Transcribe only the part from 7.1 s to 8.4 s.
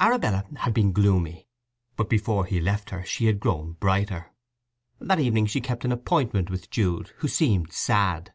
who seemed sad.